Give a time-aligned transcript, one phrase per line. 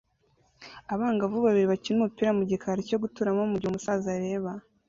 [0.93, 4.51] Abangavu babiri bakina umupira mu gikari cyo guturamo mugihe umusaza areba